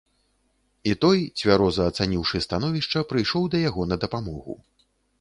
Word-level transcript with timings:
І 0.91 0.95
той, 1.05 1.19
цвяроза 1.41 1.83
ацаніўшы 1.91 2.43
становішча, 2.47 3.07
прыйшоў 3.15 3.43
да 3.55 3.65
яго 3.69 3.81
на 3.95 4.03
дапамогу. 4.09 4.61